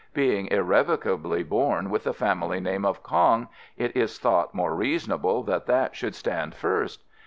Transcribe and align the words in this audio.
"Being 0.15 0.47
irrevocably 0.47 1.43
born 1.43 1.91
with 1.91 2.05
the 2.05 2.13
family 2.15 2.59
name 2.59 2.85
of 2.85 3.03
Kong, 3.03 3.49
it 3.77 3.95
is 3.95 4.17
thought 4.17 4.51
more 4.55 4.73
reasonable 4.73 5.43
that 5.43 5.67
that 5.67 5.95
should 5.95 6.15
stand 6.15 6.55
first. 6.55 7.03